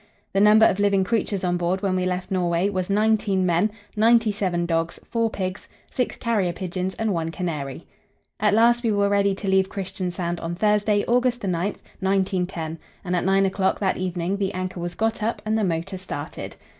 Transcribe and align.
The 0.33 0.39
number 0.41 0.65
of 0.65 0.79
living 0.79 1.03
creatures 1.03 1.43
on 1.43 1.57
board 1.57 1.83
when 1.83 1.95
we 1.95 2.05
left 2.05 2.31
Norway 2.31 2.69
was 2.71 2.89
nineteen 2.89 3.45
men, 3.45 3.69
ninety 3.95 4.31
seven 4.31 4.65
dogs, 4.65 4.99
four 5.07 5.29
pigs, 5.29 5.69
six 5.91 6.15
carrier 6.15 6.53
pigeons, 6.53 6.95
and 6.95 7.13
one 7.13 7.29
canary. 7.29 7.85
At 8.39 8.55
last 8.55 8.81
we 8.83 8.91
were 8.91 9.09
ready 9.09 9.35
to 9.35 9.47
leave 9.47 9.69
Christiansand 9.69 10.39
on 10.39 10.55
Thursday, 10.55 11.05
August 11.07 11.43
9, 11.43 11.51
1910, 11.51 12.79
and 13.05 13.15
at 13.15 13.23
nine 13.23 13.45
o'clock 13.45 13.79
that 13.79 13.97
evening 13.97 14.37
the 14.37 14.53
anchor 14.55 14.79
was 14.79 14.95
got 14.95 15.21
up 15.21 15.39
and 15.45 15.55
the 15.55 15.63
motor 15.63 15.99
started. 15.99 16.55